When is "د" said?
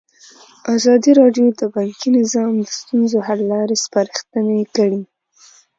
1.59-1.61, 2.59-2.65